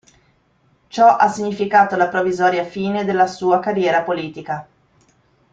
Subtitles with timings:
[0.87, 4.67] Ciò ha significato la provvisoria fine della sua carriera politica.